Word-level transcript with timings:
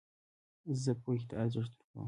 زه 0.83 0.91
پوهي 1.01 1.23
ته 1.29 1.33
ارزښت 1.43 1.71
ورکوم. 1.73 1.99